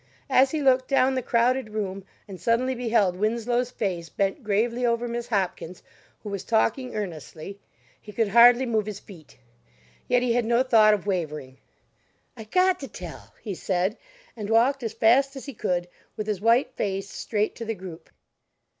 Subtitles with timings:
[0.31, 5.07] As he looked down the crowded room and suddenly beheld Winslow's face bent gravely over
[5.07, 5.83] Miss Hopkins,
[6.23, 7.59] who was talking earnestly,
[8.01, 9.37] he could hardly move his feet.
[10.07, 11.59] Yet he had no thought of wavering.
[12.35, 13.95] "I got to tell," he said,
[14.35, 15.87] and walked as fast as he could,
[16.17, 18.09] with his white face, straight to the group.